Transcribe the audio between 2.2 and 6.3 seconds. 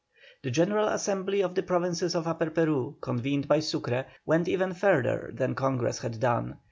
Upper Peru, convened by Sucre, went even further than Congress had